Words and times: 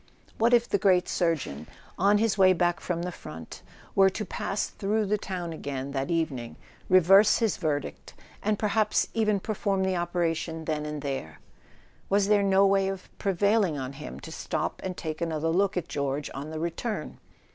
What 0.39 0.51
if 0.51 0.67
the 0.67 0.79
great 0.79 1.07
surgeon, 1.07 1.67
on 1.95 2.17
his 2.17 2.35
way 2.35 2.53
back 2.53 2.79
from 2.79 3.03
the 3.03 3.11
front, 3.11 3.61
were 3.93 4.09
to 4.09 4.25
pass 4.25 4.65
through 4.65 5.05
the 5.05 5.19
town 5.19 5.53
again 5.53 5.91
that 5.91 6.09
evening, 6.09 6.55
reverse 6.89 7.37
his 7.37 7.57
verdict, 7.57 8.15
and 8.41 8.57
perhaps 8.57 9.09
even 9.13 9.39
perform 9.39 9.83
the 9.83 9.95
operation 9.97 10.65
then 10.65 10.87
and 10.87 11.03
there? 11.03 11.39
Was 12.09 12.29
there 12.29 12.41
no 12.41 12.65
way 12.65 12.87
of 12.87 13.15
prevailing 13.19 13.77
on 13.77 13.93
him 13.93 14.19
to 14.21 14.31
stop 14.31 14.81
and 14.83 14.97
take 14.97 15.21
another 15.21 15.49
look 15.49 15.77
at 15.77 15.87
George 15.87 16.31
on 16.33 16.49
the 16.49 16.57
return 16.59 17.19